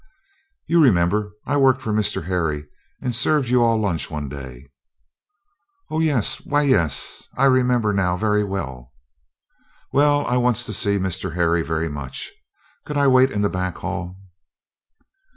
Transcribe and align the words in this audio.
"You 0.65 0.81
remember 0.83 1.33
I 1.45 1.57
worked 1.57 1.79
for 1.79 1.93
Mr. 1.93 2.25
Harry 2.25 2.65
and 3.03 3.15
served 3.15 3.49
you 3.49 3.61
all 3.61 3.77
lunch 3.77 4.09
one 4.09 4.29
day." 4.29 4.71
"Oh, 5.91 5.99
yes 5.99 6.41
why, 6.43 6.63
yes! 6.63 7.27
I 7.37 7.45
remember 7.45 7.93
now 7.93 8.17
very 8.17 8.43
well." 8.43 8.93
"Well, 9.93 10.25
I 10.25 10.37
wants 10.37 10.65
to 10.65 10.73
see 10.73 10.97
Mr. 10.97 11.35
Harry 11.35 11.61
very 11.61 11.87
much; 11.87 12.31
could 12.83 12.97
I 12.97 13.05
wait 13.05 13.29
in 13.31 13.43
the 13.43 13.47
back 13.47 13.77
hall?" 13.77 14.17